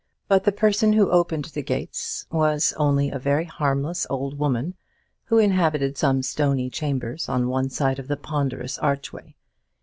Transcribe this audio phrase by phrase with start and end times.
[0.27, 4.73] But the person who opened the gates was only a very harmless old woman,
[5.25, 9.35] who inhabited some stony chambers on one side of the ponderous archway.